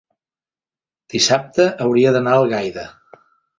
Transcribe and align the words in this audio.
Dissabte 1.15 1.69
hauria 1.87 2.17
d'anar 2.17 2.35
a 2.39 2.43
Algaida. 2.47 2.89